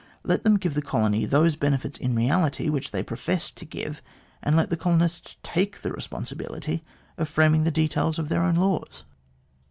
[0.23, 4.01] Let them give the colonies those benefits in reality which they professed to give,
[4.41, 6.83] and let the colonists take the responsibility
[7.19, 9.03] of framing the details of their own laws.